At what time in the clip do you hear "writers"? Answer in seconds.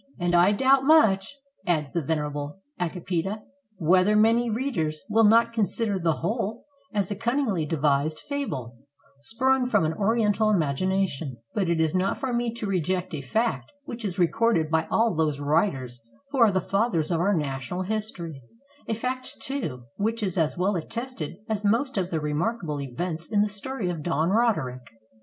15.39-16.01